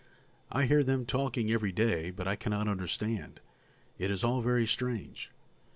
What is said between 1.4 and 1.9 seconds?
every